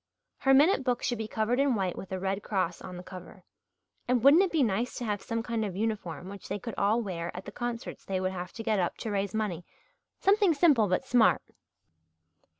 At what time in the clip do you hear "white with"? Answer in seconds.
1.75-2.11